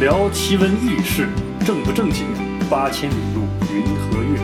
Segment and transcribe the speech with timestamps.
[0.00, 1.28] 聊奇闻异事，
[1.62, 2.24] 正不正经？
[2.70, 4.40] 八千里路云和月，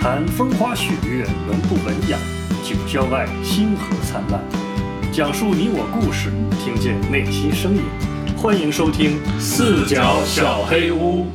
[0.00, 2.18] 谈风花雪月，文不文雅？
[2.64, 4.42] 九霄外星河灿烂，
[5.12, 7.82] 讲述你我故事，听见内心声音。
[8.36, 11.26] 欢迎收听《四角小黑屋》。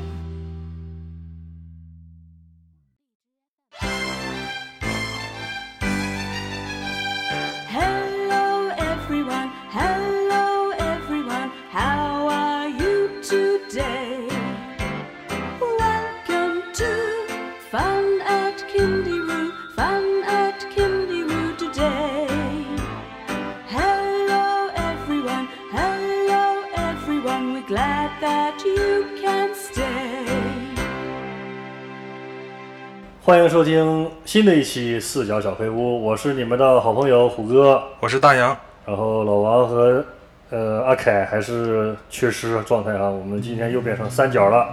[33.55, 37.81] 收听新的一期《四角小黑屋》，我是你们的好朋友虎哥。
[38.01, 38.53] 我是大洋，
[38.85, 40.03] 然后老王和
[40.49, 44.67] 呃阿凯还是缺失状态啊，我们今天又变成三角了。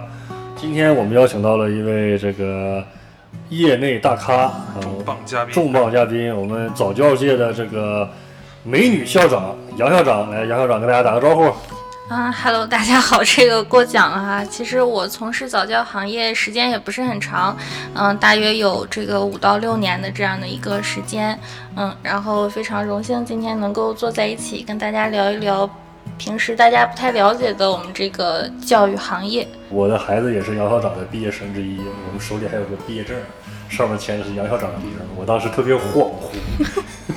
[0.57, 2.83] 今天我们邀请到了一位这个
[3.47, 8.05] 业内大咖，然后重磅嘉宾重磅嘉宾，我们早教界的这个
[8.63, 11.49] 美女校长杨校长，来，杨校长跟大家打个招呼。
[12.09, 14.43] 啊哈喽，大家好，这个过奖了哈。
[14.45, 17.57] 其实我从事早教行业时间也不是很长，
[17.95, 21.37] 嗯，大约有这个五到六年的这样的一个时间，
[21.77, 25.67] 嗯，然后非常荣幸今天能够坐在一起跟大家聊一聊
[26.17, 29.47] 平时大家不太了解的我们这个教育行业。
[29.69, 33.17] 我的孩子也是杨校长的毕业生之一，我们手里还有个毕业证，
[33.69, 36.83] 上面签的是杨校长的毕业证，我当时特别恍惚。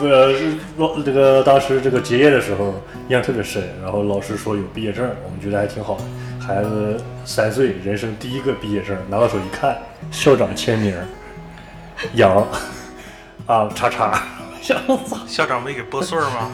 [0.00, 2.74] 呃，是老这个当时这个结业的时候
[3.08, 6.04] 印象特别深，然后老师说有毕业证，我们觉得还挺好的。
[6.40, 9.76] 孩子三岁，人生第一个毕业证，拿到手一看，
[10.10, 10.94] 校长签名，
[12.14, 12.46] 杨
[13.46, 14.22] 啊叉叉，
[15.26, 16.50] 校长没给拨穗儿吗？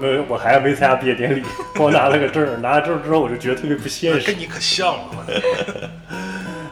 [0.00, 1.42] 没，我孩子没参加毕业典礼，
[1.76, 4.38] 光拿了个证，拿了证之后我就觉得特别不现实跟。
[4.38, 5.26] 你可像了。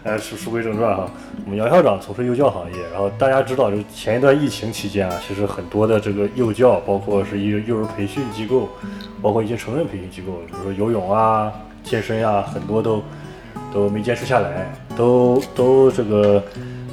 [0.04, 1.08] 呃，书书归正传哈，
[1.44, 8.68] 我们杨校长从事幼教行业，然后大家知道，就前一段疫情期间啊，其实很多的这个幼教，包括是一个幼儿培训机构，
[9.22, 11.52] 包括一些成人培训机构，比如说游泳啊、
[11.84, 13.00] 健身呀、很多都
[13.72, 16.42] 都没坚持下来，都都这个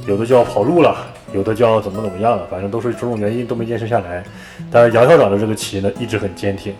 [0.05, 0.95] 有的叫跑路了，
[1.33, 4.23] 有的叫怎么怎么样了，反正都是种种原因都没坚持下来。
[4.69, 6.75] 但是杨校长的这个企业呢，一直很坚挺，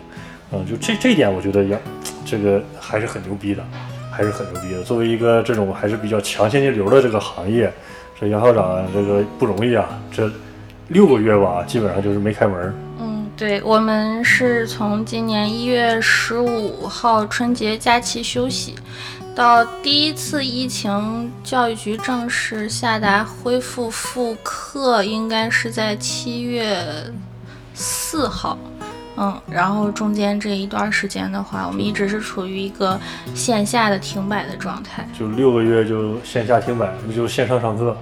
[0.52, 1.80] 嗯，就这这一点，我觉得杨
[2.24, 3.64] 这个还是很牛逼的。
[4.10, 4.82] 还是很牛逼的。
[4.82, 7.72] 作为一个这种还是比较强现金流的这个行业，
[8.20, 9.88] 这杨校长这个不容易啊！
[10.12, 10.30] 这
[10.88, 12.74] 六个月吧，基本上就是没开门。
[13.00, 18.74] 嗯，对，我们是从今年一月十五号春节假期休息，
[19.34, 26.84] 到第一次疫情，教育局正式下达恢复复课，应该是在七月
[27.72, 28.58] 四号。
[29.22, 32.98] 嗯，然后中间这一段时间的话，我们一直是处于一个
[33.34, 35.06] 线下的停摆的状态。
[35.16, 37.94] 就六个月就线下停摆，那就线上上课。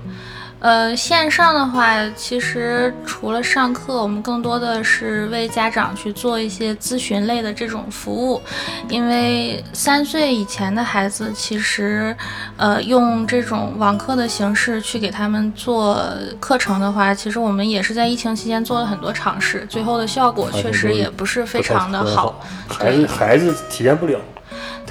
[0.60, 8.42] 呃，线上的话，其实除了上课，我们更多的是为家长去做一些咨询类的这种服务，
[8.88, 12.14] 因为三岁以前的孩子，其实，
[12.56, 16.04] 呃，用这种网课的形式去给他们做
[16.40, 22.44] 课程的话，其实我们也是在疫情期间做了很多尝试，最后的效果确实也不是非常的好。
[22.68, 24.18] 孩子孩子体验不了。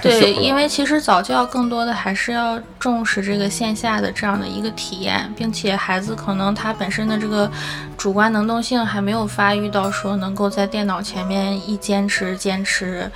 [0.02, 7.50] 对，因为其实早教更多的还是要重视这个线下的这样的一个体验，并且孩子可能他本身的这个
[7.98, 13.10] 主观能动性还没有发育到说能够在电脑前面一坚持坚持，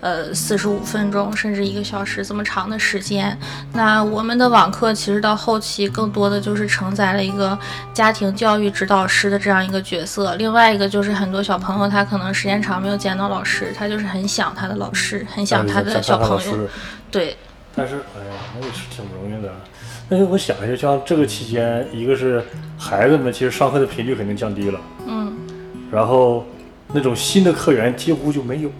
[0.00, 3.36] 呃，四十五分钟甚至一个小时这么长的时间。
[3.72, 7.58] 那我们的网课其实到后期更多的就是承载了一个
[7.92, 16.27] 家庭教育指导师的这样一个角色，另外一个就是很多小朋友他可能时间长没有见到老师，他就是很想他的老师，很想他的小朋友。
[16.28, 16.68] 老师，
[17.10, 17.36] 对，
[17.74, 19.50] 但是哎呀，那也是挺不容易的。
[20.10, 22.42] 但是我想一下，像这个期间，一个是
[22.78, 25.36] 孩子们其实上课的频率肯定降低了，嗯，
[25.90, 26.46] 然后
[26.92, 28.70] 那种新的客源几乎就没有。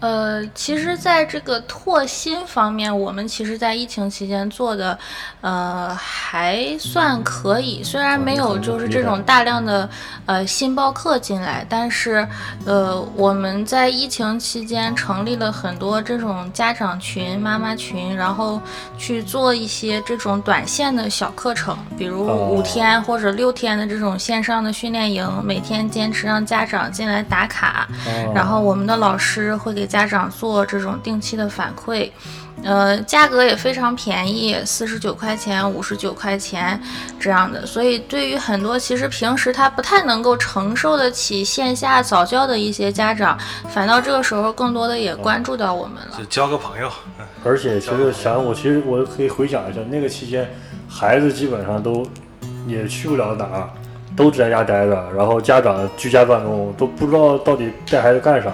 [0.00, 4.96] 呃，其实，在这个拓新方面，我们其实，在疫情期间做的，
[5.40, 7.82] 呃，还算可以。
[7.82, 9.88] 虽然没有就是这种大量的
[10.26, 12.26] 呃新报课进来，但是，
[12.64, 18.62] 呃，我们在疫情期间成立了很多这种家长群、妈妈群，然后
[18.96, 32.10] 去做一些这种短线的小课程，比如哦五天或者六天的这种线上的训练营，每天坚持让家长进来打卡，哦然后我们的老师会给家长做这种定期的反馈。
[32.64, 36.80] 呃，价格也非常便宜，四十九块钱、五十九块钱
[37.20, 43.38] 这样的，所以对于很多其实平时他不太能够承受得起线下早教的一些家长，
[43.70, 46.24] 反倒这个时候更多的也关注到我们了就。
[46.24, 50.52] 交个朋友，嗯而且其实想我，其实我可以回想一下，那个期间，
[50.88, 52.04] 孩子基本上都
[52.66, 53.70] 也去不了哪儿，
[54.16, 58.50] 都只在家待着，然后家长居家办公，都不知道到底带孩子干啥。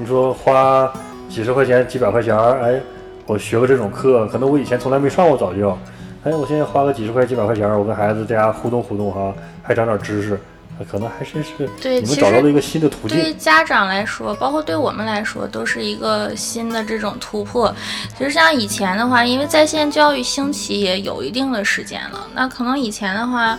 [0.00, 0.88] 你说花
[1.28, 2.80] 几十块钱、几百块钱，哎，
[3.26, 5.76] 我学个这种课，可能我以前从来没上过早教，
[6.22, 10.38] 哎，我现在花个几十块、几百块钱，我跟孩子在家互动互动哈，还长点知识，
[10.84, 13.34] 可能还真是对你们找到了一个新的途径对于。
[13.34, 17.74] 家长来说，包括对我们来说，都是一个新的这种突破。
[18.16, 23.58] 其实像以前的话，因为在线教育兴起也有一定的时间了，那可能以前的话，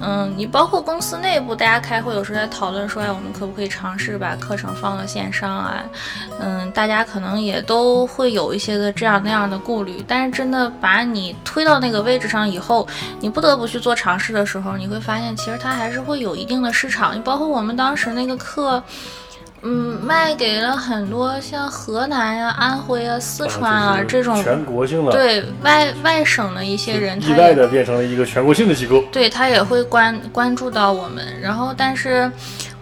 [0.00, 5.82] 嗯，你包括公司内部大家开会，有时候在讨论说，哎，我们可不可以尝试把课程放到线上啊？
[6.40, 12.86] 嗯，大家可能也都会有一些的这样那样的顾虑，但是真的把你推到那个位置上以后，
[13.20, 17.16] 你不得不去做尝试的时候，你会发现其实它还是会有一定的市场。
[17.16, 18.82] 你包括我们当时那个课。
[19.64, 29.04] 嗯，卖给了很多像河南呀、安徽啊、四川啊、就是这种全国性的，对外外省的一些人，意外的变成了一个全国性的机构。
[29.12, 32.28] 对他也会关关注到我们，然后但是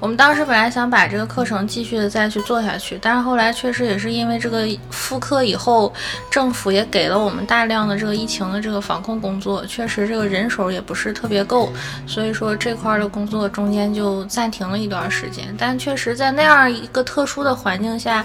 [0.00, 5.92] 我们当时本来想把这个课程继续的再去做下去，但是后来确实也是因为这个复课以后，
[6.30, 11.70] 政府也给了我们大量的这个疫情的这个防控工作，确实这个人手也不是特别够，
[12.06, 18.24] 所以说这块儿的工作中间就暂停了一段时间，但确实在那样一个特殊的环境下。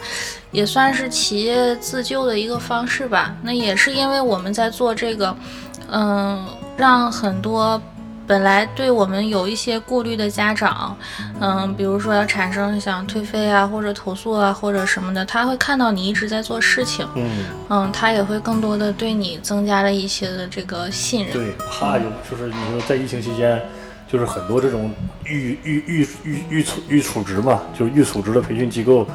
[0.51, 3.35] 也算是企业自救的一个方式吧。
[3.41, 5.35] 那也是因为我们在做这个，
[5.91, 7.81] 嗯，让很多
[8.27, 10.95] 本来对我们有一些顾虑的家长，
[11.39, 21.33] 嗯，比如说要产生想退费啊，或者投诉啊，或者什么的，他会看到你一直在做事情，嗯，嗯，他也会更多的对你增加了一些的这个信任。
[21.33, 23.61] 对，怕有就是你说在疫情期间，
[24.07, 24.91] 就是很多这种
[25.23, 29.05] 预预预预预处预储值嘛，就是预储值的培训机构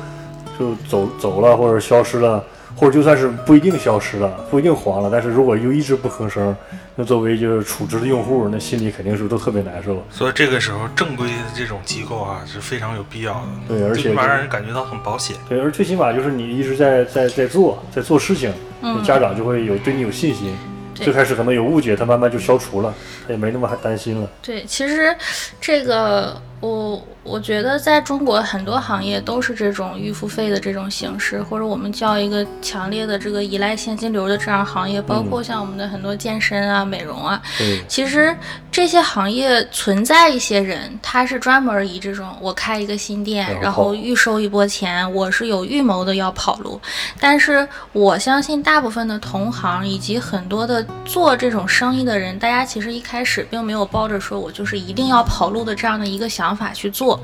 [0.58, 2.44] 就走走了或者消失了，
[2.76, 6.56] 或者就算是不一定消失了，不一定黄了，但是如果又一直不吭声，
[6.94, 10.02] 那作为就是处置的用户，那心里肯定是都特别难受。
[10.10, 15.36] 所以这个时候正规的这种机构啊是非常有必要的，对，而且最起码让人感觉到很保险。
[15.48, 18.52] 对，而最起码就是你一直在在在做，在做事情，
[18.82, 20.56] 嗯家长就会有对你有信心。
[20.94, 22.92] 最开始可能有误解，他慢慢就消除了，
[23.26, 24.28] 他也没那么还担心了。
[24.42, 25.16] 对，其实
[25.58, 38.36] 这个我我觉得在中国很多行业都是这种预付费的这种形式，或者我们叫一个强烈的这个依赖现金流的这样行业，包括像我们的很多健身啊、美容啊，对，其实
[38.70, 46.80] 这些行业存在一些人，他是专门以这种我开一个新店，然后然后预收一波钱，我是有预谋的要跑路。
[47.20, 57.20] 但是我相信大部分的同行以及很多的做这种生意的人，大家其实一开始并没有抱着说我就是一定要跑路的这样的一个想法去做。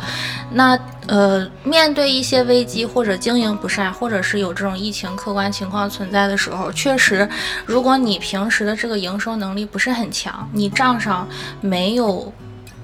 [0.52, 7.28] 那呃，面对一些危机或者经营不善，或者是有这种疫情客观情况存在的时候，确实，
[7.64, 11.28] 如果你平时的这个营收能力不是很强，你账上
[11.60, 12.32] 没有。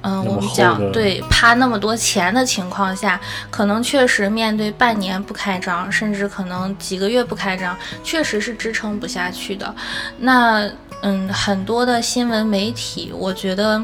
[0.05, 3.21] 嗯，我们讲对趴那么多钱的情况下，
[3.53, 9.73] 可能确实面对半年不开张，甚至可能几个月不开张，确实是支撑不下去的。
[10.19, 10.69] 那
[11.03, 13.81] 嗯，很多的新闻媒体，我觉得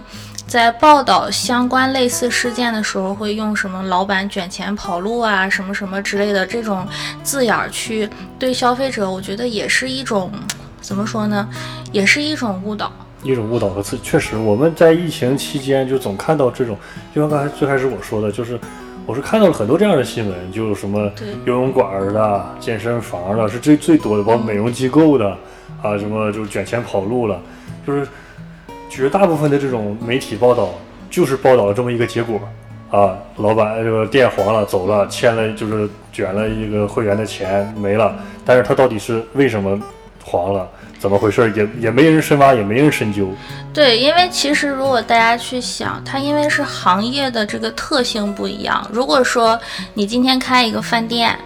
[0.48, 6.88] 在报道相关类似事件的时候，会用什么“老板卷钱跑路啊”什么什么之类的这种
[7.22, 8.08] 字眼儿去
[8.38, 10.32] 对消费者，我觉得也是一种
[10.80, 11.46] 怎么说呢，
[11.92, 12.90] 也是一种误导。
[13.22, 16.78] 一种误导和刺，确实我们在疫情期间就总看到这种，
[17.14, 18.58] 就像刚才最开始我说的，就是
[19.04, 21.12] 我是看到了很多这样的新闻，就什么
[21.44, 25.28] 游泳馆儿的、健身房的，是最最多的，包括美容机构的
[25.82, 27.38] 啊，什么就卷钱跑路了，
[27.86, 28.08] 就是
[28.88, 30.70] 绝大部分的这种媒体报道
[31.10, 32.40] 就是报道了这么一个结果
[32.90, 39.78] 啊，老板这个店黄了走了，欠了就是卷了一个会员的钱没了，但是他到底是为什么
[40.24, 40.68] 黄了？
[40.98, 41.52] 怎么回事？
[41.54, 43.28] 也也没人深挖，也没人深究。
[43.72, 48.84] 对，因为其实如果大家去想，它因为是行业的这个特性不一样。
[48.92, 49.56] 如果说
[49.94, 51.38] 你今天开一个饭店，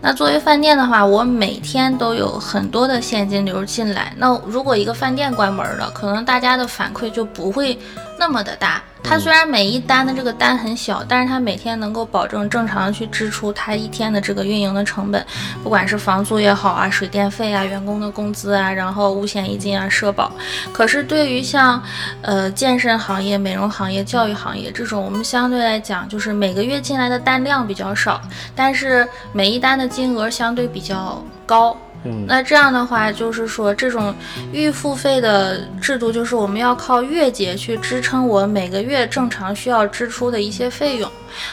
[0.00, 4.14] 那作为饭店的话，我每天都有很多的现金流进来。
[4.16, 7.76] 那如果一个饭店关门了，可能大家的反馈就不会
[8.18, 8.82] 那么的大。
[9.00, 15.24] 它虽然每一单的这个单很小，但是它每天能够保证正常去支出它一天的这个运营的成本，
[15.62, 20.30] 不管是房租也好啊，水电费啊，员工的工资啊，然后五险一金啊，社保。
[20.72, 21.82] 可是对于像
[22.20, 28.20] 呃健身行业、美容行业、教育行业这种，我们相对来讲就是每个月进来的单量比较少，
[28.54, 31.74] 但是每一单的金额相对比较高。
[32.04, 34.14] 嗯那这样的话，就是说这种
[34.52, 41.10] 预付费的制度，就是我们要靠月结去支撑我每个月正常需要支出的一些费用。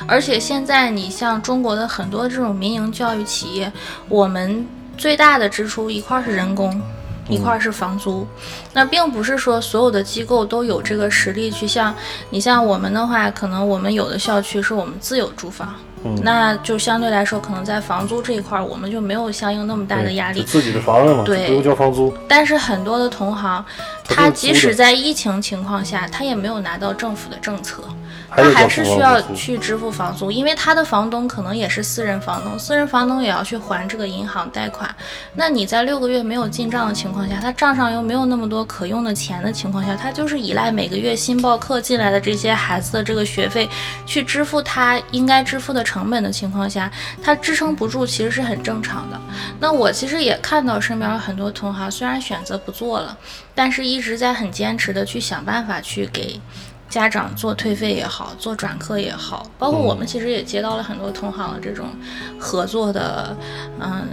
[0.07, 3.71] 而且现在你像中国的很多这种民营教育企业，
[4.07, 4.65] 我们
[4.97, 6.81] 最大的支出一块儿是人工。
[7.27, 8.27] 一块儿是房租，
[8.71, 11.91] 那并不是说所有的机构都有这个实力去像
[12.29, 15.73] 你像我们的话，可能我们有的校区是我们自有住房，
[16.05, 20.43] 嗯那就相对来说，可能在房租这一块儿，我们就没有相应那么大的压力。
[20.43, 22.15] 自己的房子嘛，对不用交房租。
[22.27, 23.65] 但是很多的同行，
[24.07, 27.83] 他即使在疫情情况下，他也没有拿到政府的政策，
[28.36, 34.94] 他还是需要去支付房租，因为他的房东可能也是私人房东，私人房东也要去还这个银行贷款。
[35.36, 43.70] 那你在六个月没有进账的情况下，他账上又没有那么多可用的钱的情况下，他就是依赖每个月新报课进来的这些孩子的这个学费
[44.06, 46.92] 去支付他应该支付的成本的情况下，
[47.24, 49.20] 他支撑不住，其实是很正常的。
[49.60, 53.18] 那我其实也看到身边有很多同行，虽然选择不做了，
[53.54, 56.39] 但是一直在很坚持的去想办法去给
[56.89, 61.88] 家长做退费也好，做转课也好，包括我们其实也接到了很多同行的这种
[62.39, 63.36] 合作的，
[63.80, 64.08] 嗯。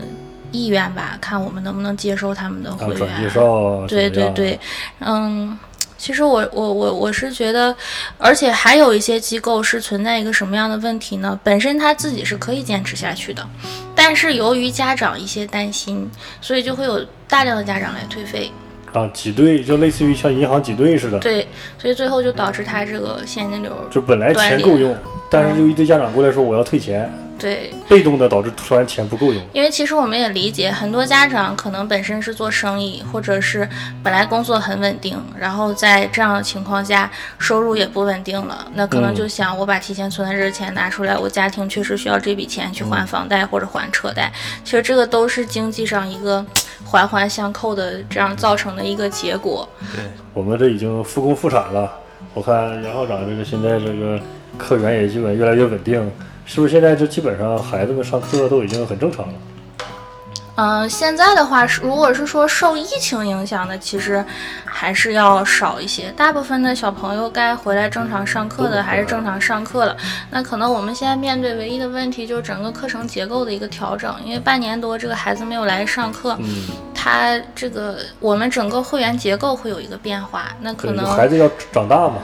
[0.54, 3.88] 意愿吧，看我们能不能接收他们的啊会员。
[3.88, 4.60] 对对对，
[4.98, 5.58] 嗯，
[5.96, 7.74] 其实我我我我是觉得，
[8.18, 11.40] 而且还有一些机构是存在一个什么样的问题呢？
[11.42, 13.48] 本身他自己是可以坚持下去的，
[13.94, 16.06] 但是由于家长一些担心，
[16.42, 18.52] 所以就会有大量的家长来退费。
[18.92, 21.46] 啊，挤兑就类似于像银行挤兑似的，对，
[21.78, 24.96] 所以最后就导致他这个现金流就本来钱够用，
[25.30, 27.72] 但是就一堆家长过来说我要退钱，对。
[27.88, 29.42] 被动的导致突然钱不够用。
[29.52, 33.68] 因为其实我们也理解，很多家长可能本身是做生意，或者是
[34.02, 44.32] 本来工作很稳定，然后在这样的情况下，收入也不稳定了，那可能嗯就想我把提前存的这个钱拿出来，我家庭确实需要这笔钱去还房贷或者还车贷。
[44.64, 46.42] 其实这个都是经济上一个
[46.92, 49.66] 环环相扣的这样造成的一个结果。
[49.96, 51.90] 对，我们这已经复工复产了，
[52.34, 54.20] 我看杨校长这个现在这个
[54.58, 56.12] 客源也基本越来越稳定，
[56.44, 59.34] 是不是现在就基本上孩子们上课都已经很正常了？
[60.54, 64.24] 嗯、现在的话是，如果是说受疫情影响的，其实
[64.64, 66.12] 还是要少一些。
[66.12, 69.96] 大部分的小朋友该回来正常上课的还是正常上课了。
[70.30, 76.46] 那可能我们现在面对唯一的问题就是整个课程结构的一个调整，因为半年多这个孩子没有来上课，嗯，
[76.94, 80.48] 他这个我们整个会员结构会有一个变化。
[80.60, 82.16] 那可能孩子要长大嘛。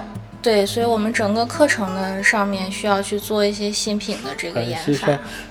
[0.48, 5.08] 对，所以我们整个课程呢上面需要去做一些新品的这个哎，研发。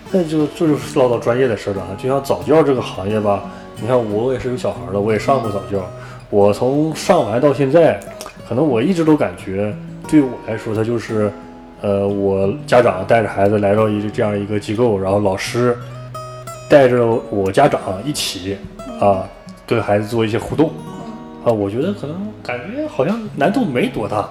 [0.10, 1.90] 那就这就是唠到专业的事儿了啊。
[2.02, 3.44] 就像早教这个行业吧，
[3.80, 5.88] 你看我也是有小孩的，我也上过早教，
[6.32, 8.00] 我从上完到现在，
[8.50, 9.72] 可能我一直都感觉，
[10.10, 11.32] 对我来说，它就是，
[11.82, 15.78] 呃，我家长带着孩子来到一个这样一个机构，然后老师
[16.68, 18.58] 带着我家长一起
[19.00, 19.30] 啊，
[19.68, 20.72] 对孩子做一些互动
[21.46, 24.28] 啊，我觉得可能感觉好像难度没多大。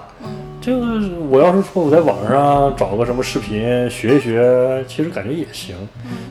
[0.67, 0.85] 这个
[1.29, 5.73] 我要是说我在网上找个什么视频学一学，其实感觉也行。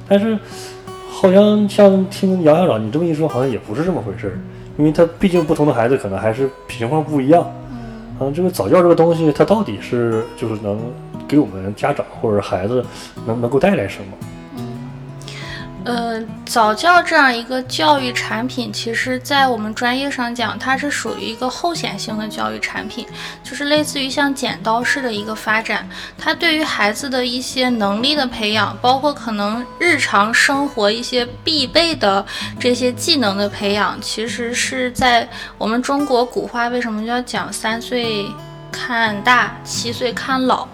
[0.06, 0.38] 但是
[1.08, 4.36] 好像像听杨校长你这么一说，好像也不是这么回事儿，
[4.76, 7.50] 因为他毕竟不同的孩子可能还是情况不一样。
[8.20, 10.78] 嗯，这个早教这个东西，它到底是就是能
[11.26, 12.84] 给我们家长或者孩子
[13.26, 14.35] 能能够带来什么？
[15.86, 23.06] 呃，早教这样一个教育产品，其实在我们专业上讲，它是属于一个后显性的教育产品，
[23.44, 25.88] 就是类似于像剪刀式的一个发展。
[26.18, 32.26] 它对于孩子的一些能力的培养，包括可能日常生活一些必备的
[32.58, 38.26] 这些技能的培养，其实是在我们中国古话为什么叫讲三岁
[38.72, 40.66] 看大，七岁看老？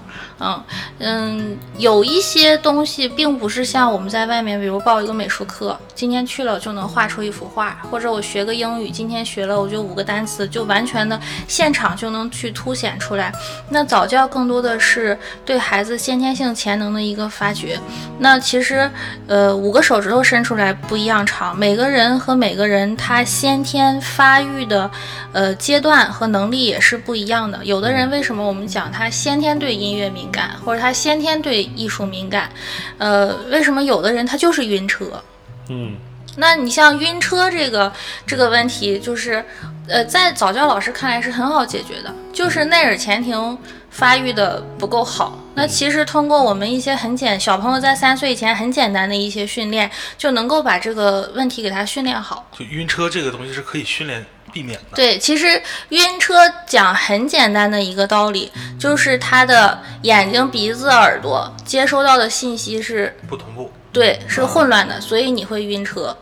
[0.43, 0.65] 嗯
[0.99, 13.33] 嗯，有一些东西并不是像我们在外面，比如报一个美术课，今天去了就能画出一幅画，或者我学个英语，今天学了我就五个单词，就完全的现场就能去凸显出来。
[13.69, 17.79] 那早教更多的是对孩子先天性潜能的一个发掘。
[18.19, 18.91] 那其实，
[19.29, 24.91] 呃，五个手指头伸出来不一样长，每个人和每个人他先天发育的，
[25.33, 27.65] 呃，阶段和能力也是不一样的。
[27.65, 32.51] 有的人为什么我们讲他先天对音乐敏感，或者他先天对艺术敏感？
[32.99, 35.23] 呃，为什么有的人他就是晕车？
[35.69, 35.97] 嗯，
[36.37, 37.93] 那你像晕车这个
[38.27, 39.45] 这个问题，就是，
[39.87, 43.59] 呃，在早教老师看来是很好解决的，就是内耳前庭
[43.91, 45.39] 发育的不够好。
[45.55, 52.49] 那其实通过我们一些很简小朋友在三岁以前很简单的一些训练，就能够把这个问题给他训练好。
[52.59, 54.97] 就晕车这个东西是可以训练避免的。
[54.97, 55.61] 对，其实
[55.91, 63.71] 晕车讲很简单的一个道理，就是他的眼睛、鼻子、耳朵接收到的信息是不同步。
[63.93, 66.17] 对，是混乱的，所以你会晕车。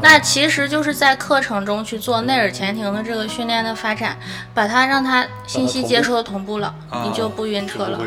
[0.00, 4.16] 那其实就是在课程中去做内耳前庭的这个训练的发展，
[4.52, 7.98] 把它让它信息接收的同步了，啊你就不晕车了。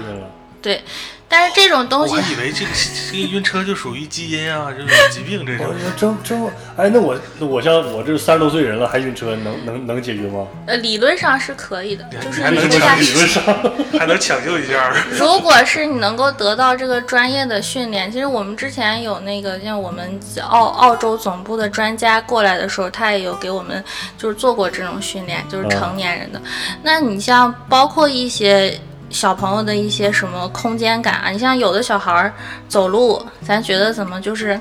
[0.61, 0.83] 对，
[1.29, 2.71] 但是这种东我西还以为这个
[3.11, 5.73] 这个晕车就属于基因啊，就是疾病这种。
[5.95, 10.47] 真真，哎，那我那我像我这三十多岁人了还晕车，能能能解决吗？
[10.65, 13.43] 呃理论上是可以的，就是还能理论上，
[13.99, 14.93] 还能抢救一下。
[15.11, 23.83] 如果是你能够得到这个专业的训练，其实我们之前有那个像我们澳澳洲总部的专家过来的时候，他也有给我们
[24.17, 26.41] 就是做过这种训练，就是成年人的。
[26.83, 28.79] 那你像包括一些。
[29.09, 32.33] 小朋友的一些什么空间感啊，你像有的小孩儿
[32.67, 34.59] 走路，咱觉得怎么就是，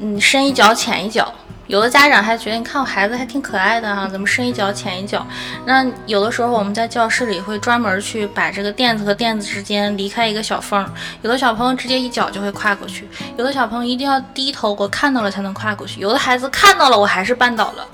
[0.00, 1.32] 嗯，深一脚浅一脚。
[1.68, 5.26] 有的家长还觉得，你看我孩子还挺可爱的哈、怎么深一脚浅一脚？
[5.66, 13.06] 那有的时候我们在教室里会专门去把这个垫子和垫子之间离开一个小缝儿，有的小朋友直接一脚就会跨过去，
[13.36, 17.86] 有的小朋友一定要低头，我看到了才能跨过去，有的孩子看到了我还是绊倒了，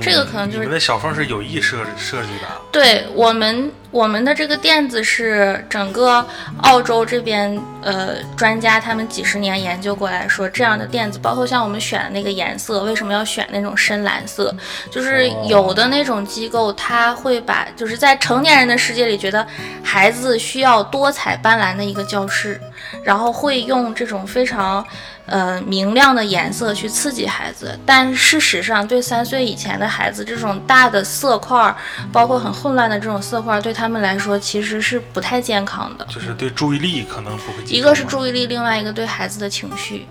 [0.00, 6.26] 这个可能就是你们的小缝是有意设设计的啊，对我们我们的这个垫子是整个
[6.62, 14.52] 澳洲这边呃专家他们几十年研究过来说，这样的垫子，包括像我们选的那个颜色，为什么要选那种深蓝色？
[14.90, 19.46] 就是有的那种机构，他会把就是在成年人的世界里，觉得
[19.82, 22.58] 孩子需要多彩斑斓的一个教室，
[23.04, 24.82] 然后会用这种非常
[25.26, 31.76] 呃明亮的颜色去刺激孩子，但事实上对三岁以前的孩子，这种大的色块儿，
[32.10, 36.04] 包括很混乱的这种色块儿，对他们来说其实是不太健康的。
[36.06, 37.62] 就是对注意力可能不会。
[37.66, 40.06] 一个是注意力，另外一个对孩子的情绪。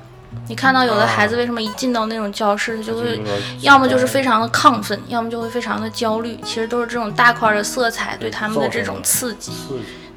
[0.47, 3.21] 你看到有的孩子为什么一进到那种教室，他就会
[3.59, 6.37] 要么就是非常的亢奋，要么就会非常的焦虑。
[6.43, 9.01] 其实都是这种大块儿的色彩对他们的这种。
[9.03, 9.51] 刺激。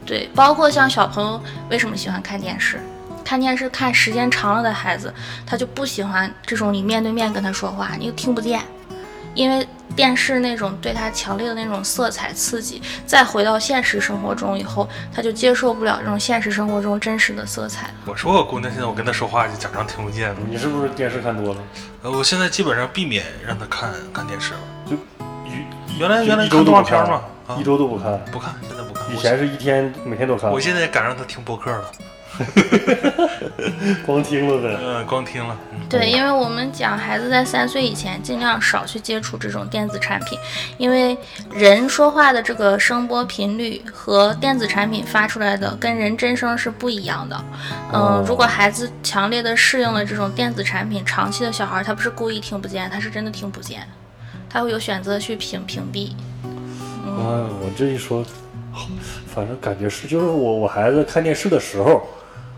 [0.07, 2.81] 对，包括像小朋友为什么喜欢看电视？
[3.25, 5.13] 看电视看时间长了的孩子，
[5.47, 8.61] 他就不喜欢这种你面对面跟他说话，你又听不见，
[9.35, 17.91] 因为电视那种对他强烈的那种色彩刺激，再回到现实生活中以后，他就接受不了这种现实生活中真实的色彩。
[18.07, 20.37] 我说我姑娘现在我跟她说话就假装听不见了。
[20.49, 21.61] 你是不是电视看多了？
[22.03, 24.61] 呃，我现在基本上避免让她看看电视了。
[24.87, 24.95] 就
[25.47, 28.19] 一原来原来看动画片嘛，啊一，周都不看。
[28.33, 29.05] 不看，现在不看。
[29.15, 31.93] 以前是一天每天都看我，现在赶上她听播客了，
[34.07, 34.79] 光听了呗。
[34.83, 35.57] 嗯，光听了。
[35.73, 40.37] 嗯对，因为我们讲孩子在三岁以前尽量少去接触这种电子产品，
[40.79, 41.17] 因为
[41.53, 47.45] 人说话的这个声波频率和电子产品发出来的跟人真声是不一样的。
[47.93, 53.87] 嗯、哦如果孩子强烈的适应了这种电子产品，长期的小孩他不是故意听不见，他是真的听不见，
[54.49, 56.11] 他会有选择去屏屏蔽。
[57.07, 58.25] 啊，我这一说，
[59.33, 62.03] 反正感觉是，就是我我孩子看电视的时候，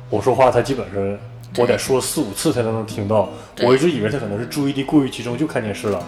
[0.08, 1.18] 我说话他基本上
[1.58, 3.28] 我得说四五次才能听到。
[3.62, 6.02] 我一直以为他可能是注意力过于集中就看电视了，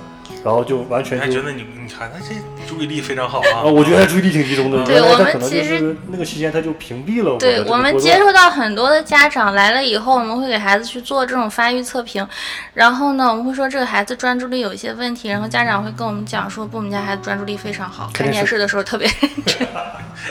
[0.44, 2.35] 然后就完全就还觉得你你看他这
[2.66, 3.62] 注意力非常好啊，啊？
[3.64, 4.85] 我觉得他注意力挺集中的。
[4.85, 12.27] 对我们其实那个期间他就屏蔽了对我们接触到很多的家长来了以后，我们会给孩子去做这种发育测评，
[12.74, 19.66] 然后呢，我们会说这个孩子专注力有一些问题，然后家长会跟我们讲说，不，我们家孩子专注力非常好，看看电视的时候特别认真。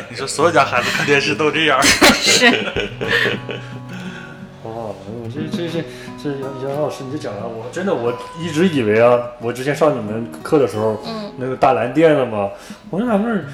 [0.10, 1.82] 你说所有家孩子看电视都这样？
[1.84, 2.48] 是，
[4.64, 5.84] 哦，我这这这
[6.28, 12.50] 这杨杨老师你这讲的，我真的我一直以为啊，我之前上你们课的时候，嗯，那个大蓝垫了嘛，
[12.90, 13.46] 我就纳闷儿，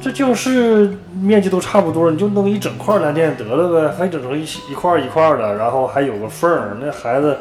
[0.00, 7.36] 这教室面积都差不多，你就弄一整块蓝垫得了呗，还整成一一块儿一块儿的，然后还有个缝儿，那孩子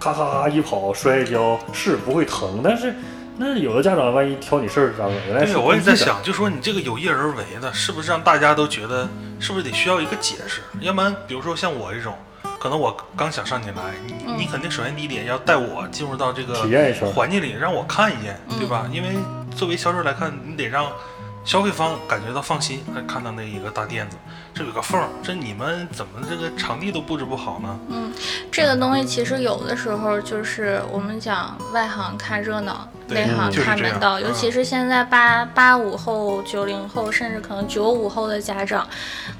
[0.00, 2.92] 咔咔咔一跑摔跤是不会疼，但是
[3.36, 5.14] 那有的家长万一挑你事儿咋整？
[5.28, 10.60] 原来是对，我也在想，就说你这个有意而为的，是不是让大家都觉得，是不是得需要一个解释？
[10.80, 12.14] 要不然，比如说像我这种，
[12.58, 18.84] 可能我刚想上你来，你你肯定首先第一点要带我进入到这个体验一圈儿环境里，让我看一眼，对吧？
[18.88, 18.92] 嗯。
[18.94, 19.10] 因为
[19.54, 20.90] 作为销售来看，你得让
[21.48, 24.18] 消费方感觉到放心，还看到那一个大垫子，
[24.52, 27.80] 这有个缝儿，这你们怎么这个场地都布置不好呢？
[27.88, 28.12] 嗯
[28.52, 34.20] 这个东西其实有的时候就是我们讲外行看热闹，内行看门道。
[34.20, 38.86] 嗯尤其是现在八八五后、九零后，甚至可能九五后的家长，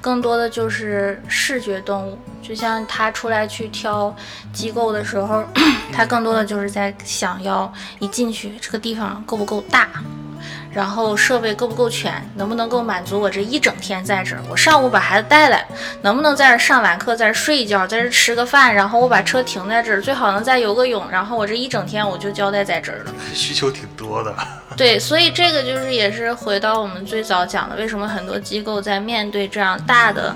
[0.01, 2.17] 更多的就是视觉动物。
[2.41, 4.11] 就像他出来去挑
[4.51, 5.43] 机构的时候，
[5.93, 9.87] 他更多的就是在想要一进去这个地方够不够大。
[10.71, 14.41] 然后设备够不够全，能不能够满足我这一整天在这儿？
[14.49, 15.65] 我上午把孩子带来，
[16.01, 23.11] 能不能在这儿上完课，在这儿睡一觉，在这儿吃个饭，然后我把车停在这儿，最好能再游个泳，然后我这一整天我就交代在这儿了。
[23.33, 24.35] 需求挺多的。
[24.77, 30.33] 对，所以这个就是也是回到我们最早讲的，为什么很多机构在面对这样大的、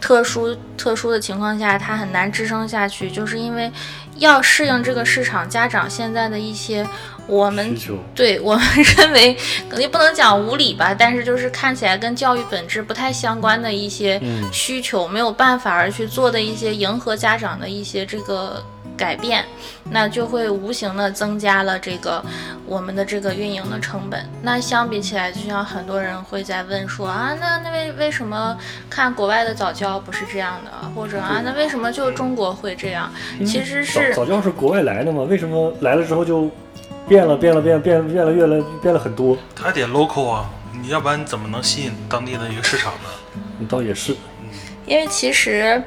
[0.00, 3.70] 特殊、特殊的情况下，它很难支撑下去，就是因为
[4.16, 6.86] 要适应这个市场，家长现在的一些
[7.26, 7.76] 我们，
[8.14, 8.64] 对我们
[8.96, 9.36] 认为
[9.68, 18.62] 肯定不能讲无理吧，但是就是看起来跟教育本质不太相关的一些嗯需求，没有办法而去做的一些迎合家长的一些这个
[18.96, 19.44] 改变，
[19.90, 22.24] 那就会无形的增加了这个
[22.64, 24.24] 我们的这个运营的成本。
[24.42, 28.56] 那相比起来，就像很多人会在问说啊，那那为为什么
[28.88, 33.12] 看国外的早教不是这样的，或者啊，那为什么就中国会这样？
[33.44, 35.24] 其实是早早教是国外来的嘛？
[35.24, 36.50] 为什么来了之后就
[37.08, 39.36] 变了，变了，变变变了，越来变了很多？
[39.54, 40.50] 他得 local 啊，
[40.82, 43.08] 你要不然你怎么能吸引当地的一个市场呢？
[43.58, 44.14] 你倒也是，
[44.86, 45.82] 因为其实，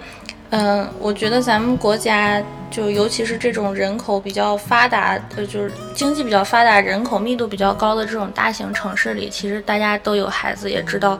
[0.49, 11.19] 嗯、我觉得咱们国家就尤其是这种人口比较发达，呃，就是经济比较发达、人口密度比较高的这种大型城市里，其实大家都有孩子，也知道，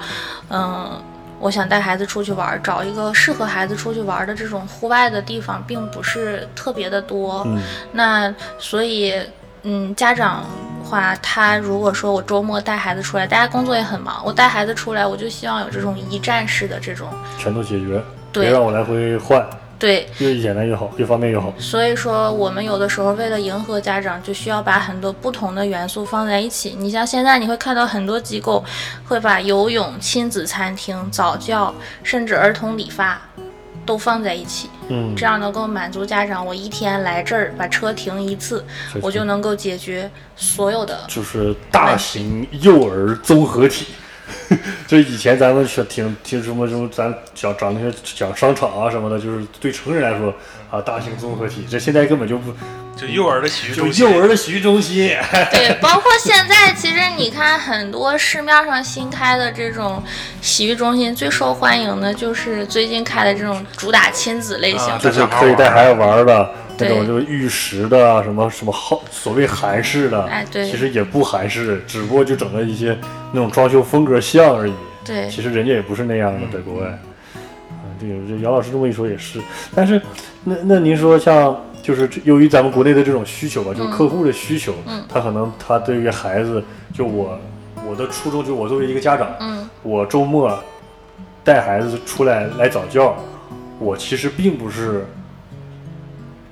[0.50, 0.90] 嗯、
[1.40, 7.44] 我想带孩子出去玩儿，找一个适合孩子出去玩儿的这种户外的地方，并不是特别的多。
[7.46, 9.14] 嗯，那所以，
[9.64, 10.44] 嗯，家长
[10.84, 19.46] 话，他如果说我周末带孩子出来，大家工作也很忙，我带孩子出来，我就希望有这种一站式的这种，全都解决，对别让我来回换，
[19.78, 21.54] 对，越简单越好，越方便越好。
[21.60, 26.76] 所以说，我们有的时候为了迎合家长，就需要把很多不同的元素放在一起。
[26.78, 28.64] 你像现在你会看到很多机构
[29.08, 33.20] 会把游泳、亲子餐厅、早教，甚至儿童理发
[33.86, 38.66] 都放在一起，嗯，这样能够满足家长，我一天来这儿把车停一次，
[39.02, 41.06] 我就能够解决所有的。
[41.08, 43.88] 就是大型幼儿综合体。
[44.88, 50.34] 就以前咱们学听听什么什么，咱讲讲那些讲商场啊什么的，就是对成人来说
[50.72, 51.66] 啊，大型综合体。
[51.70, 52.54] 这现在根本就不
[52.96, 55.16] 就幼儿的洗浴就中心，幼儿的洗浴中心。
[55.52, 60.04] 对， 包括现在，其实你看很多市面上新开的这种
[60.42, 65.10] 洗浴中心，最受欢迎的就是最近开的这种主打亲子类型啊的。
[65.10, 70.70] 就是可以带孩子玩的那种，就是玉石的啊，什么什么好所谓韩式的，哎对。
[70.70, 72.98] 其实也不韩式，只不过就整了一些
[73.32, 74.74] 那种装修风格像而已。
[75.04, 75.28] 对。
[75.30, 76.88] 其实人家也不是那样的，在国外。
[76.88, 79.40] 啊，这个这杨老师这么一说也是，
[79.74, 80.02] 但是
[80.44, 85.04] 那那您说像就是由于咱们国内的这种需求吧，就是客户的需求，嗯。
[85.08, 86.64] 他可能他对于孩子，
[86.94, 87.40] 就我
[87.88, 89.68] 我的初衷就是我作为一个家长，嗯。
[89.84, 90.58] 我周末
[91.44, 93.16] 带孩子出来来早教，
[93.80, 95.06] 我其实并不是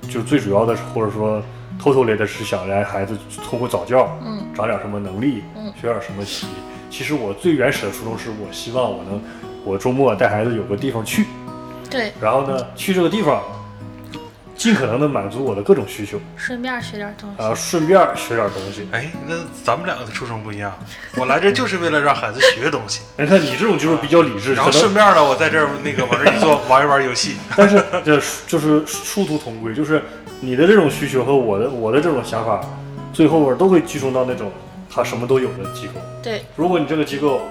[0.10, 1.42] 就最主要的，或者说
[1.80, 6.48] 偷偷来的是想让孩子通过早教，嗯，长点什么能力，嗯学点什么习。
[6.90, 9.22] 其实我最原始的初衷是我希望我能，
[9.64, 11.26] 我周末带孩子有个地方去，
[11.90, 13.44] 对，然后呢，去这个地方，
[14.58, 17.44] 尽可能的满足我的各种需求，顺便学点东西。
[17.44, 18.88] 啊，顺便学点东西。
[18.92, 20.74] 哎，那咱们两个的初衷不一样，
[21.16, 27.36] 我来这就是为了让孩子学东西，你看你这种就是比较理智，然后顺便呢，我在这儿那个往这一坐，玩一玩游戏。
[27.56, 30.02] 但是这就是殊途同归，就是
[30.42, 32.60] 你的这种需求和我的我的这种想法，
[33.14, 34.52] 最后都会集中到那种
[34.90, 35.94] 他什么都有的机构。
[36.24, 37.42] 对，如果你这个机构，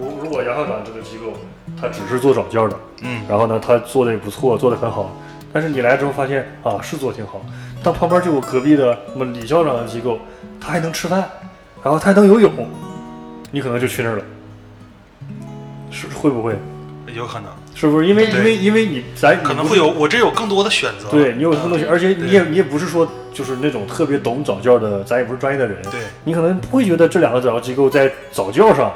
[0.00, 1.34] 如如果杨校长这个机构，
[1.78, 5.14] 他只是做早教的，嗯，然后呢，他做的也不错，做的很好，
[5.52, 7.44] 但是你来之后发现啊，是做得挺好，
[7.82, 10.18] 但旁边就有隔壁的什么李校长的机构，
[10.60, 11.28] 他还能吃饭，
[11.82, 12.52] 然后他还能游泳，
[13.50, 14.24] 你可能就去那儿了，
[15.90, 16.56] 是会不会？
[17.14, 18.06] 有可能，是不是？
[18.06, 21.10] 因为因为因为你咱可能会有，我这有更多的选择。
[21.10, 26.00] 对你有更多选，择而且你也你也不是说就是那种特别懂早教的，咱也不是专业的人，对。
[26.24, 28.90] 你可能不会觉得这两个早教机构在早教上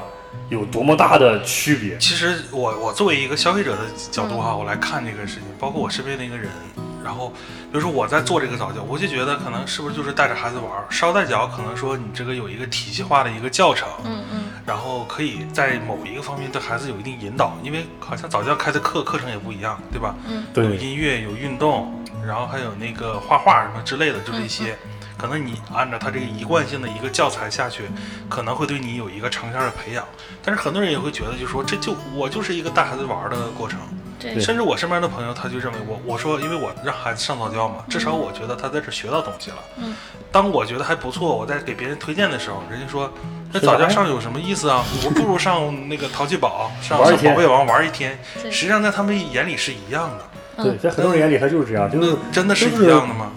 [0.49, 1.97] 有多么大的区别。
[1.99, 4.43] 其实我我作为一个消费者的角度嗯。
[4.43, 6.49] 哈，我来看这个事情，包括我身边的一个人，
[7.05, 20.15] 然后比如说我在做这个早教，我就觉得可能是不是就是带着孩子玩儿，捎带脚可能说你这个有一个体系化的一个教程，嗯嗯，然后可以在某一个方面对孩子有一定引导，因为好像早教开的课课程也不一样，对吧？
[20.55, 24.77] 有对，音乐，有运动，然后还有那个画画什么之类的，就是一些
[25.17, 27.85] 可能你按照他这个一贯性的一个教材下去，
[28.29, 30.05] 可能会对你有一个长线的培养。
[30.43, 33.79] 但是很多人也会觉得，就说这就我就是一个带孩子玩的过程。
[34.19, 39.57] 对甚至我身边的朋友，他就认为我我说，因为我让孩子上早教嘛，至少我觉得他在这学到东西了。
[39.77, 39.95] 嗯。
[40.33, 43.13] 当我觉得还不错，我在给别人推荐的时候，人家说，
[43.53, 44.83] 那早教上有什么意思啊？
[45.05, 48.19] 我不如上那个淘气堡， 上上宝贝王玩一天。
[48.51, 50.11] 实际上在他们眼里是一样
[50.57, 53.31] 的，对，在很多人眼里他就是这样，就是真的是一样的吗？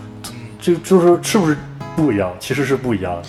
[0.61, 1.57] 就就是是不是
[1.99, 2.35] 不一样？
[2.39, 3.27] 其实是不一样的。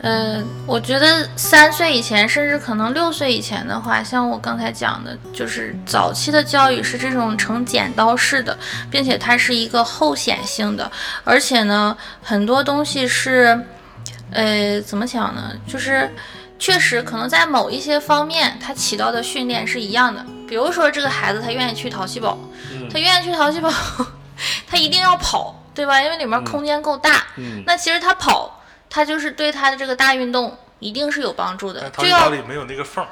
[0.00, 8.56] 嗯，我觉得三岁以前，甚至可能六岁以前的话，像我刚才讲的，就是早期的教育是这种呈剪刀式的，
[8.90, 10.88] 并且它是一个后显性的，
[11.24, 13.60] 而且呢，很多东西是，
[14.30, 15.52] 呃，怎么讲呢？
[15.66, 16.08] 就是
[16.60, 20.24] 确实可能在某一些方面，它起到的训练是一样的。
[20.48, 22.38] 比如说，这个孩子他愿意去淘气堡，
[22.88, 23.68] 他愿意去淘气堡，
[24.66, 26.02] 他一定要跑，对吧？
[26.02, 27.24] 因为里面空间够大。
[27.36, 28.60] 嗯，那其实他跑，
[28.90, 33.08] 他就是对他的这个大运动一定是有帮助的就要里没有那个缝儿，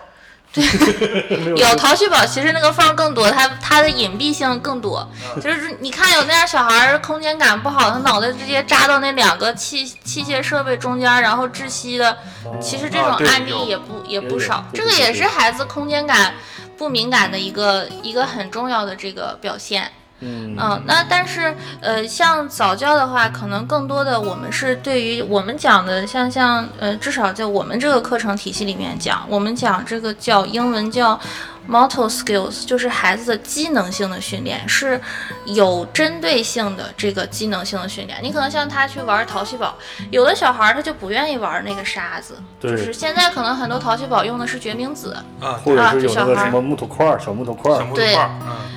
[0.56, 5.08] 没有有淘气堡，其实那个缝儿更多，它它的隐蔽性更多。
[5.40, 12.18] 就是你看有那样小孩儿空间感不好，他脑袋直接扎到那两个器器械设备中间，然后窒息的。
[12.60, 16.34] 其实这种案例也不也不少，这个也是孩子空间感
[16.76, 19.92] 不敏感的一个一个很重要的这个表现。
[20.20, 31.20] 嗯嗯，那但是呃，像早教的话，可能更多的我们是对于我们讲的，像像呃，至少在我们这个课程体系里面讲，我们讲这个叫英文叫
[31.68, 34.98] motor skills，就是孩子的机能性的训练，是
[35.44, 38.18] 有针对性的这个机能性的训练。
[38.22, 39.74] 你可能像他去玩淘气堡，
[40.10, 48.75] 有的小孩儿他就不愿意玩那个沙子，就是现在可能很多淘气堡用的是决明子，啊，或者是有那个什么木头块儿、小木头块儿，小木头对块儿，嗯。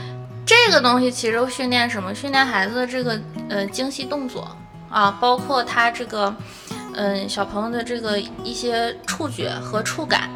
[0.49, 2.11] 这个东西其实训练什么？
[2.15, 4.49] 训练孩子的这个呃精细动作
[4.89, 6.35] 啊，包括他这个
[6.95, 10.27] 嗯、小朋友的这个一些触觉和触感。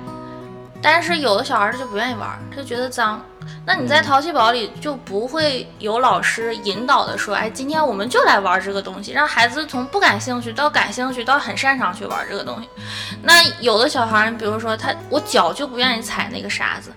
[0.84, 3.26] 但是有的小孩他就不愿意玩，他就觉得脏。
[3.66, 12.70] 那你在淘气堡里就不会有老师引导的说，哎，今天我们就来玩这个东西，让孩子从不感兴趣到感兴趣到很擅长去玩这个东西。
[13.24, 16.92] 那有的小孩，比如说他我脚就不愿意踩那个沙子，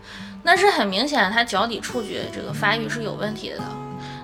[0.46, 3.56] 那是很明显，他脚底触觉这个发育是有问题的。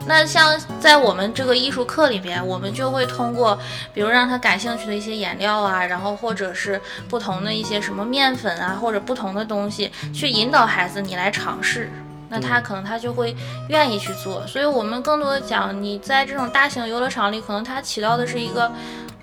[0.07, 3.59] 那像在我们这个艺术课里边，我们就会通过，
[3.93, 11.91] 比如让他感兴趣的一些颜料啊，然后或者是不同的一些什么面粉啊，或者不同的东西，去引导孩子你来尝试。
[12.29, 13.35] 那他可能他就会
[13.69, 14.47] 愿意去做。
[14.47, 18.71] 所以我们更多的讲，你在这种大型游乐场里，可能它起到的是一个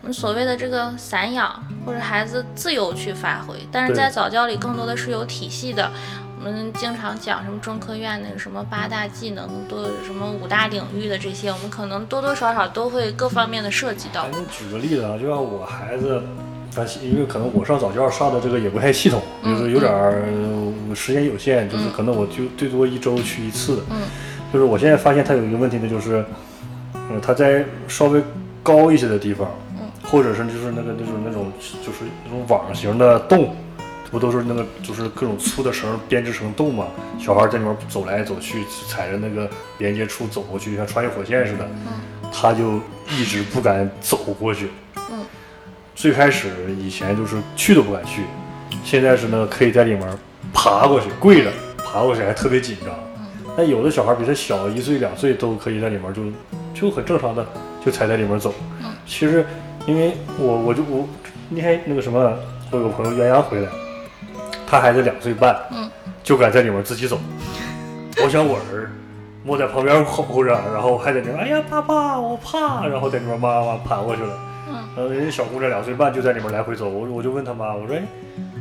[0.01, 3.55] 我们所谓的这个散养，或者孩子自由去发挥。
[3.71, 5.89] 但是在早教里，更多的是有体系的。
[6.39, 14.29] 我们经常讲什么中科院那个什么八大技能，都有什么五大领域的这些，我们可能多多少少都会各方面的涉及到我。
[14.29, 16.23] 们举个例子啊，就像我孩子，
[16.73, 23.83] 他因为可能我上早教上的这个也不太系统，嗯就是有点时间有限，就是可能我就最多一周去一次。
[23.89, 24.03] 嗯，
[24.53, 26.23] 就是我现在发现他有一个问题呢，就是，
[26.93, 28.23] 嗯，他在稍微
[28.63, 29.45] 高一些的地方，
[29.77, 31.51] 嗯，或者是就是那个就是那种
[31.85, 33.53] 就是那种网型的洞。
[34.11, 36.87] 不都是那个就是各种粗的绳编织成洞嘛？
[37.19, 41.67] 小孩在里面走来走去，踩着那个连接处走过去，像穿越火线似的。
[42.31, 44.69] 他就一直不敢走过去。
[45.11, 45.25] 嗯，
[45.95, 48.21] 最开始以前就是去都不敢去，
[48.83, 50.07] 现在是呢可以在里面
[50.53, 52.89] 爬过去，跪着爬过去，还特别紧张。
[53.57, 56.23] 但有的小孩比他小一岁两岁都可以在里面就
[56.73, 57.45] 就很正常的
[57.83, 58.53] 就踩在里面走。
[58.81, 59.45] 嗯，其实
[59.87, 61.07] 因为我我就我
[61.49, 62.19] 那天那个什么，
[62.71, 63.67] 我有个朋友远洋回来，
[64.69, 65.89] 他孩子两岁半，嗯，
[66.23, 67.19] 就敢在里面自己走。
[68.23, 68.91] 我想我儿
[69.45, 74.29] 我在旁边吼着，然后还在那边，哎呀，爸爸，我怕，然后在那边慢慢慢爬过去了。
[74.69, 78.01] 嗯，然后人家小姑娘两岁半就在里面来回走，我我就问他妈，我说，哎，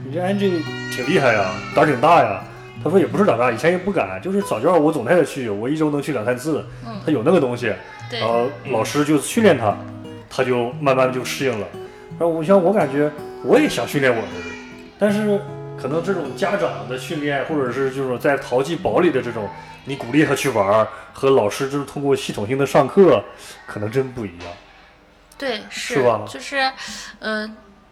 [0.07, 0.49] 你这安这
[0.91, 2.43] 挺厉害呀，胆儿挺大呀。
[2.83, 6.65] 他说也不是胆大，以前也不敢，就是早教我总带他去，我一周能去两三次。
[6.87, 7.73] 嗯他有那个东西，
[8.09, 9.77] 对然，后老师就训练他，
[10.31, 11.67] 他就慢慢就适应了。
[12.19, 13.11] 然后我像我感觉
[13.43, 14.29] 我也想训练我儿，
[14.99, 15.41] 但是
[15.81, 19.49] 可能这种家长的训练，或者是就是在淘气堡里的这种，
[19.85, 23.23] 你鼓励他去玩儿，和老师就是通过系统性的上课，
[23.67, 24.49] 可能真不一样。
[25.37, 26.71] 对，是是吧就是，
[27.21, 27.49] 呃，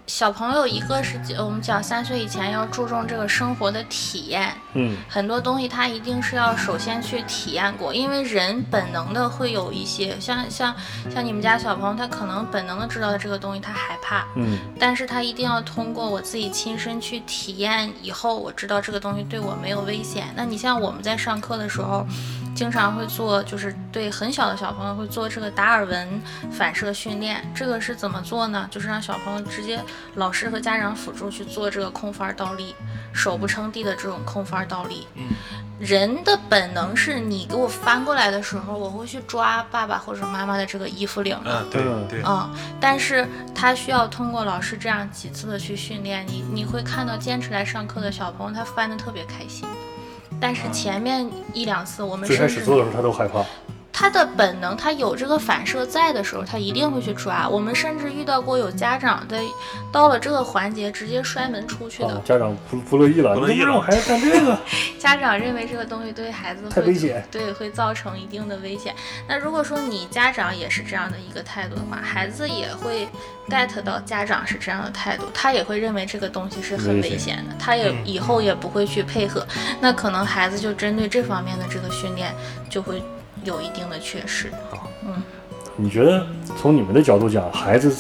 [0.07, 10.75] 小朋友一个是我们讲三岁以前要注重这个生活的体验，嗯，很多东西他一定是要首先去体验过，因为人本能的会有一些像像
[11.12, 20.29] 像你们家小朋友，他可能本能的知道这个东西他害怕，嗯，但是他一定要通过我自己亲身去体验以后，我知道这个东西对我没有危险。
[20.37, 22.07] 那你像我们在上课的时候，
[22.55, 27.45] 经常会做，就是对很小的小朋友会做这个达尔文反射训练。
[27.55, 28.69] 这个是怎么做呢？
[28.71, 29.81] 就是让小朋友直接
[30.15, 32.75] 老师和家长辅助去做这个空翻倒立，
[33.13, 35.07] 手不撑地的这种空翻倒立。
[35.15, 35.25] 嗯，
[35.79, 41.63] 人的本能是你给我翻过来的时候，我会去抓爸爸或者妈妈的这个衣服领的。
[41.63, 49.69] 嗯，对嗯对，嗯，但是他需要通过老师这样几次的去训练，你你会看到坚持来上课的小朋友，他翻的特别开心。
[50.39, 53.43] 但是前面一两次，我们最开甚至始做的时候他都害怕，
[53.99, 57.49] 他的本能，他有这个反射在的时候，他一定会去抓。
[57.49, 59.41] 我们甚至遇到过有家长在
[59.91, 64.61] 到了这个环节直接摔门出去的，啊，家长不不乐意了，不乐意让我孩子干这个？
[65.01, 68.95] 家长认为这个东西对孩子会太危险对会造成一定的危险。
[69.27, 73.09] 那如果说你家长也是这样的一个态度的话，孩子也会
[73.49, 79.47] get 到家长是这样的态度，他也会认为这个东西是很危险的，他也嗯以后也不会去配合。
[79.81, 82.35] 那可能孩子就针对这方面的这个训练
[82.69, 83.03] 就会
[83.47, 84.53] 有一定的缺失。
[85.77, 87.95] 你觉得从你们的角度讲，孩子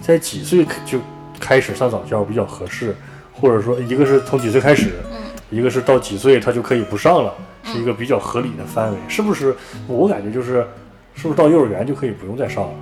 [0.00, 0.98] 在几岁就
[1.40, 2.94] 开始上早教比较合适？
[3.32, 5.18] 或者说，一个是从几岁开始，嗯
[5.50, 9.56] 一个是到几岁他就可以不上了，是一个比较合理的范围，是不是？
[9.86, 10.66] 我感觉就是，
[11.14, 12.74] 是不是到幼儿园就可以不用再上了？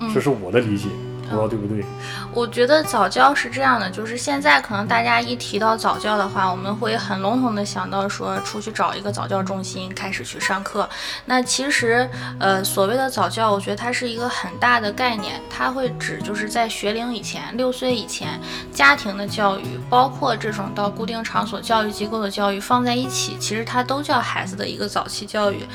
[0.00, 0.88] 嗯这是我的理解，
[1.28, 1.84] 不知道对不对？
[2.32, 10.88] 我觉得早教是这样的，就是现在可能大家一提到早教的话，我们会很笼统的想到说出去找一个早教中心开始去上课。
[11.24, 12.08] 那其实，
[12.38, 18.40] 呃，所谓的早教，我觉得它是一个很大的概念，它会指就是在学龄以前，六岁以前，
[18.72, 25.66] 家庭的教育，包括这种到固定场所教育机构的教育放在一起，其实它都叫孩子的一个早期教育。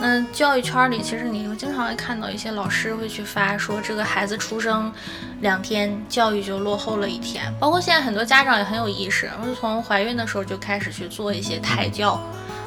[0.00, 4.92] 那教育圈里，其实你会经常会看到一些老师会去发说，这个孩子出生
[5.40, 7.52] 两天，教育就落后了一天。
[7.58, 12.20] 包括现在很多家长也很有意识，我们从怀孕的时候就开始去做一些胎教。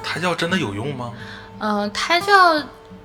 [0.04, 1.14] 胎教真的有用吗？
[1.60, 2.62] 嗯、胎教，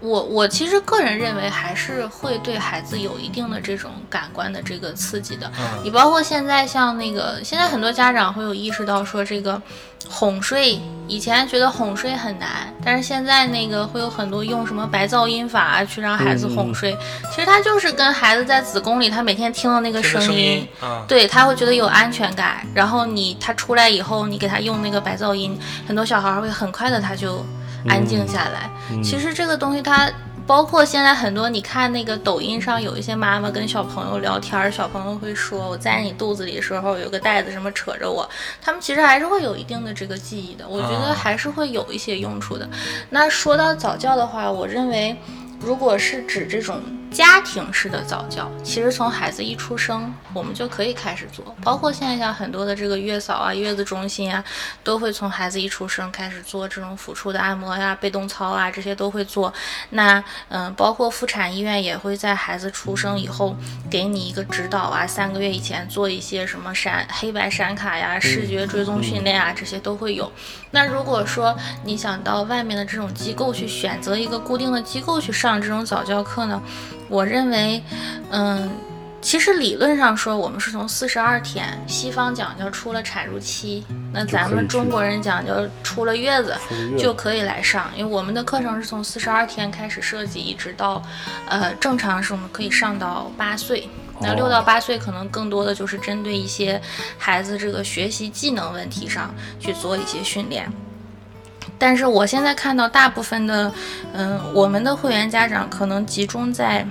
[0.07, 5.51] 我我其实个人认为还是会对孩子有一定的这种感官的这个刺激的。
[5.59, 5.83] 嗯。
[5.83, 9.61] 你包括现在像那个，现在很多家长会有意识到说这个
[10.09, 16.97] 哄睡，以前觉得哄睡很难，但是现在那个会有很多用什么白噪音法啊去让孩子哄睡，
[17.35, 20.67] 其实他就是跟孩子在子宫里他每天听到那个声音
[21.09, 27.45] 对他会觉得有安全感，然后你他出来以后，你给他用那个白噪音，很多小孩儿会很快的他就
[27.89, 28.71] 安静下来。
[28.91, 30.11] 嗯其实这个东西它
[30.47, 38.29] 包括现在很多，你看那个抖音上有一些妈妈跟小朋友聊天儿，小朋友会说我在你肚子里的时候有个袋子什么扯着我，
[38.63, 42.69] 他们其实还是会有一定的这个记忆的，我觉得啊还是会有一些用处的。
[43.11, 45.17] 那说到早教的话，我认为。
[45.59, 46.83] 如果是指这种
[47.17, 51.43] 家庭式的早教，其实从孩子一出生，我们就可以开始做。
[51.63, 54.45] 包括现在像很多的这个月嫂啊、月子中心啊，
[54.85, 59.51] 都会从孩子一出生开始做这种抚触的按摩呀、被动操啊，这些都会做。
[59.91, 63.57] 那嗯、包括妇产医院也会在孩子出生以后
[63.91, 70.31] 给你一个指导啊，三个月以前做一些什么闪黑白闪卡呀、视觉追踪训练啊，这些都会有。
[70.71, 76.61] 那如果说你想到外面的这种机构去选择一个固定的机构去上这种早教课呢，
[77.09, 77.83] 我认为，
[78.31, 78.71] 嗯。
[79.23, 86.55] 其实理论上说，我们是从四十二天，西方讲究出了产褥期，那咱们中国人讲究出了月子
[86.97, 91.03] 就可以来上，因为我们的课程是从四十二天开始设计，一直到，
[91.49, 93.89] 呃，正常是我们可以上到八岁。
[94.21, 96.81] 那哦六到八岁可能更多的就是针对一些
[97.19, 100.71] 孩子这个学习技能问题上去做一些训练。
[101.79, 103.73] 但是我现在看到大部分的，
[104.13, 106.87] 嗯，我们的会员家长可能集中在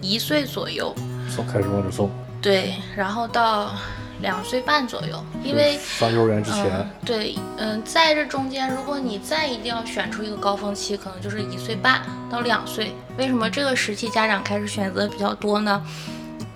[0.00, 0.94] 一岁左右，
[1.28, 3.72] 送开始往这送，对，然后到
[4.20, 12.94] 两岁半左右，因为上幼儿园之前，嗯，对，嗯，在这中间，如果你再一定要选出一个高峰期，可能就是一岁半到两岁。
[13.16, 15.82] 为什么这个时期家长开始选择比较多呢？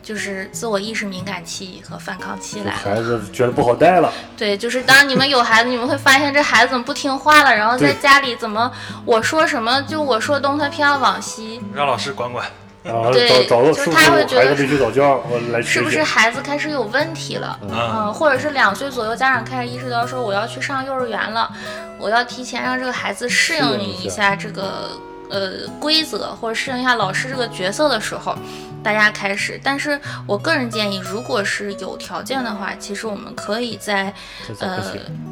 [0.04, 2.78] 就是自我意识敏感期和反抗期来了。
[2.84, 8.70] 孩子觉得不好带了，对，就是当你们有孩子，你们会发现这孩子怎么不听话了，然后在家里怎么
[9.04, 12.46] 我说什么就我说东，他偏要往西，让老师管管。
[12.82, 16.02] 然后对找找到就是他会觉得孩子必须早教，我来是不是。
[16.02, 17.58] 孩子开始有问题了？
[17.62, 21.50] 嗯，嗯，或者是两岁左右，家长开始意识到说我要去上幼儿园了，
[21.98, 24.90] 我要提前让这个孩子适应一下这个
[25.30, 28.36] 呃规则，或者适应一下老师这个角色的时候，
[28.82, 29.60] 大家开始。
[29.62, 34.12] 但是我个人建议，如果是有条件的话，其实我们可以在
[34.60, 34.82] 呃？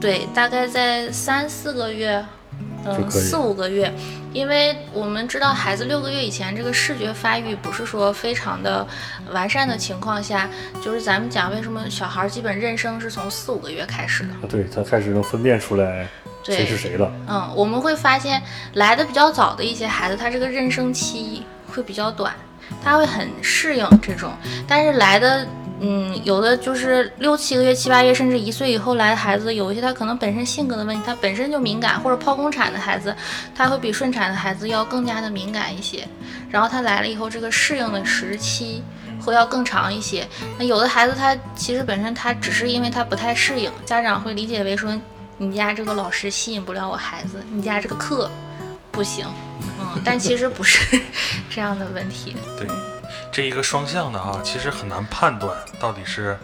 [0.01, 2.25] 对，大概在三四个月。
[2.85, 3.93] 嗯，四五个月，
[4.33, 8.87] 因为我们知道孩子六个月以前这个视觉发育不是说非常的
[9.31, 10.51] 完善的情况下，
[10.83, 14.31] 就是咱们讲为什么小孩儿基本认生是从四五个月开始的。
[14.35, 17.11] 啊对他开始能分辨出来对谁是谁的。
[17.29, 18.43] 嗯，我们会发现
[18.75, 22.35] 来的比较早的一些孩子，他这个妊娠期会比较短，
[22.83, 24.33] 他会很适应这种。
[24.67, 25.47] 但是来的，
[25.81, 33.15] 嗯，有的就是六七个月、七八月，甚至一岁以后来的孩子，有一些他可能本身性格的问题，他本身就敏感，或者剖宫产的孩子，
[33.55, 36.07] 他会比顺产的孩子要更加的敏感一些。
[36.51, 38.83] 然后他来了以后，这个适应的时期
[39.21, 40.27] 会要更长一些。
[40.59, 44.95] 那有的孩子他其实本身他只是因为他不太适应，家长会理解为说
[45.43, 48.31] 你家这个老师吸引不了我孩子，你家这个课
[48.93, 49.27] 不行，
[49.81, 51.01] 嗯，但其实不是
[51.51, 52.37] 这样的问题。
[52.57, 52.69] 对，
[53.33, 56.39] 这一个双向的哈，其实很难判断到底是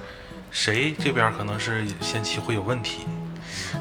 [0.50, 3.06] 谁这边可能是先期会有问题。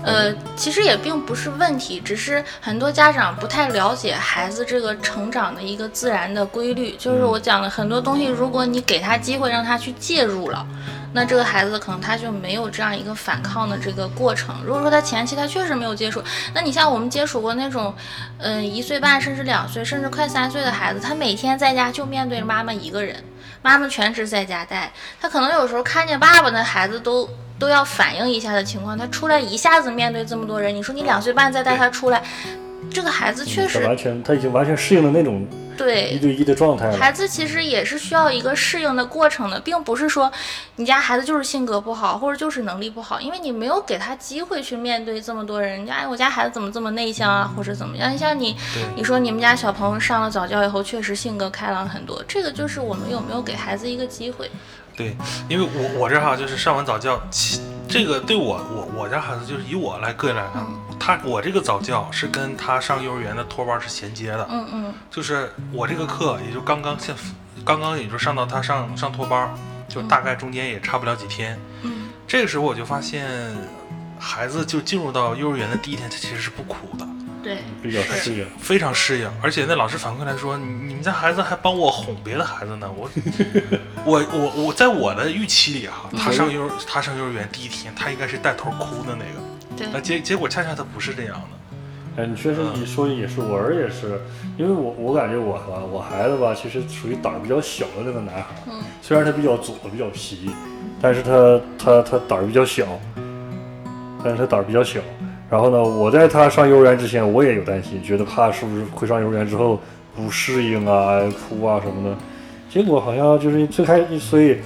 [0.04, 6.96] 呃，其实也并不是问题，只是很多家长不太了解孩子这个成长的一个自然的规律。
[6.98, 10.66] 就是我讲的很多东西，如果你给他机会让他去介入了，
[11.14, 14.56] 那这个孩子可能他就没有这样一个反抗的这个过程。
[14.66, 16.22] 如果说他前期他确实没有接触，
[16.54, 17.94] 那你像我们接触过那种，
[18.40, 23.24] 嗯、一岁半甚至两岁甚至快三岁的孩子，他每天在家就面对着妈妈一个人，
[23.62, 27.28] 妈妈全职在家带，他可能有时候看见爸爸那孩子都
[27.60, 32.24] 都要反应一下的情况，他出来一下子面对这么多人，你说你两岁半再带他出来，
[32.92, 35.46] 这个孩子确他实完全他已经完全适应了那种
[35.76, 36.34] 对一对。
[36.34, 36.98] 一的状态了。
[36.98, 40.32] 孩子其实也是需要一个适应的过程的，并不是说
[40.78, 45.72] 你家孩子就是性格不好，或者就是能力不好，因为你没有给他机会去面对这么多人。
[45.72, 48.18] 人家哎，我家孩子怎么这么内向啊，或者怎么样？
[48.18, 48.56] 像你，
[48.96, 54.50] 你说你们家小朋友上了早教以后，确实性格开朗很多，这个就是我们有没有给孩子一个机会。
[54.98, 55.16] 对，
[55.48, 60.66] 因为我我这哈就是上完早教，其这个对我我我家孩子就是以我来个人来看，
[61.00, 67.16] 他我这个早教是跟他上幼儿园的托班是衔接的，嗯嗯就是我这个课也就刚刚现
[67.64, 69.54] 刚刚也就上到他上上托班，
[69.88, 73.56] 就大概中间也差不了几天，嗯，这个时候我就发现
[74.18, 77.08] 孩子就进入到幼儿园的第一天，他其实是不苦的。
[77.44, 78.46] 对，比较是适应。
[78.60, 82.90] 非常适应，而且那老师反馈来说，你你们家孩子还帮我哄别的孩子呢。
[82.96, 83.10] 我
[84.06, 92.22] 我我我在我的预期里哈，他上幼儿他上幼儿园第一天，他应该是带头哭的那个，对那结结果恰恰他不是这样的。
[92.24, 94.20] 哎，你确实你说的也是，我儿也是，
[94.58, 100.50] 因为我我感觉我吧，我孩子吧，其实属于胆儿比较小的那个男孩儿，嗯虽然他比较左比较皮，
[101.00, 103.00] 但是他他他胆儿比较小，
[104.24, 105.00] 但是他胆儿比较小。
[105.50, 109.80] 然后呢，我在他上幼儿园之前，我也有担心，觉得怕是不是会上幼儿园之后
[110.16, 112.18] 不适应啊、哭啊什么的。
[112.70, 114.58] 结果好像就是最开，所以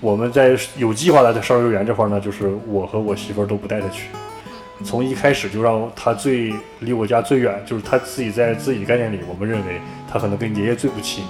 [0.00, 4.04] 我们在有计划的在上幼儿园这块呢，就是我和我媳妇儿都不带他去。
[4.82, 9.80] 从一开始就让他最离我家最远，就是他自己在自己概念里，我们认为
[10.10, 11.22] 他可能跟爷爷最不亲，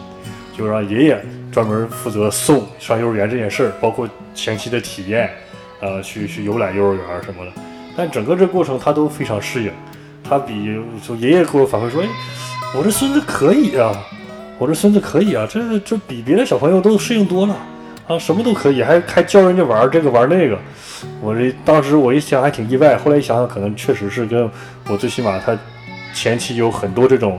[0.57, 5.29] 就让爷爷专门负责送上幼儿园这件事儿，包括前期的体验，
[5.81, 7.53] 呃，去去游览幼儿园什么的。
[7.97, 9.71] 但整个这过程他都非常适应，
[10.23, 12.09] 他比就爷爷给我反馈说，哎，
[12.77, 13.93] 我这孙子可以啊，
[14.59, 17.57] 我这孙子可以啊，这这比别的小朋友都适应多了
[18.09, 20.59] 啊，什么都可以，还还教人家玩这个玩那个。
[21.21, 24.49] 我这当时我一想还挺意外，后来一想想，可能确实是跟
[24.89, 25.59] 我最起码他
[26.15, 27.39] 前期有很多这种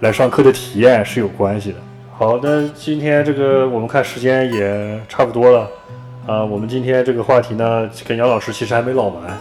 [0.00, 1.78] 来上课的体验是有关系的。
[2.16, 5.68] 好，那今天这个我们看时间也差不多了
[6.26, 9.38] 啊，我们今天这个话题呢，跟杨老师其实还没唠完，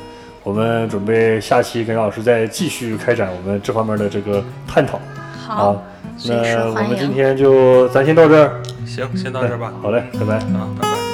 [0.50, 5.00] 我们准备下期跟老师再继续开展我们这方面的这个探讨
[5.46, 5.82] 好啊。，
[6.26, 6.74] 那我。
[6.90, 9.72] 们今天就咱先到这儿，行，先到这儿吧。
[9.80, 10.38] 好嘞，拜拜。
[10.38, 11.09] 啊，拜拜。